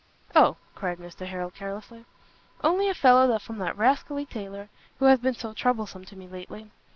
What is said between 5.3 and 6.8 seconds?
so troublesome to me lately.